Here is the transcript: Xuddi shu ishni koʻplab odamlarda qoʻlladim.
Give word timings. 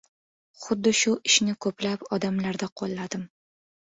Xuddi 0.61 0.93
shu 0.99 1.11
ishni 1.29 1.53
koʻplab 1.65 2.07
odamlarda 2.17 2.69
qoʻlladim. 2.83 3.29